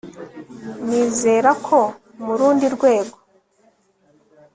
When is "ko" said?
1.65-1.79